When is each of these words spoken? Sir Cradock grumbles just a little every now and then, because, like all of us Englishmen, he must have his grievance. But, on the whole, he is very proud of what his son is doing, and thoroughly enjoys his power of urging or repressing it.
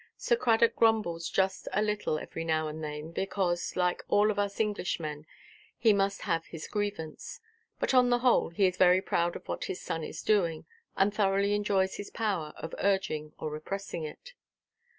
Sir 0.17 0.35
Cradock 0.35 0.75
grumbles 0.75 1.29
just 1.29 1.67
a 1.73 1.81
little 1.83 2.17
every 2.17 2.43
now 2.43 2.67
and 2.67 2.83
then, 2.83 3.11
because, 3.11 3.75
like 3.75 4.01
all 4.07 4.31
of 4.31 4.39
us 4.39 4.59
Englishmen, 4.59 5.27
he 5.77 5.93
must 5.93 6.23
have 6.23 6.47
his 6.47 6.67
grievance. 6.67 7.39
But, 7.79 7.93
on 7.93 8.09
the 8.09 8.17
whole, 8.17 8.49
he 8.49 8.65
is 8.65 8.77
very 8.77 8.99
proud 9.03 9.35
of 9.35 9.47
what 9.47 9.65
his 9.65 9.79
son 9.79 10.03
is 10.03 10.23
doing, 10.23 10.65
and 10.97 11.13
thoroughly 11.13 11.53
enjoys 11.53 11.97
his 11.97 12.09
power 12.09 12.51
of 12.57 12.73
urging 12.79 13.33
or 13.37 13.51
repressing 13.51 14.03
it. 14.03 14.33